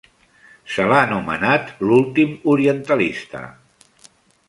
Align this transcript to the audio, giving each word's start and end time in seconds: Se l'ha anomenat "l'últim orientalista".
Se 0.75 0.85
l'ha 0.91 1.01
anomenat 1.09 1.71
"l'últim 1.89 2.35
orientalista". 2.57 3.47